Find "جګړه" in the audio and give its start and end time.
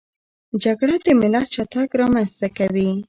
0.63-0.95